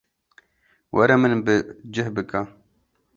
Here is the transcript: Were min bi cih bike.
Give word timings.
Were 0.95 1.15
min 1.21 1.35
bi 1.45 1.55
cih 1.93 2.09
bike. 2.15 2.41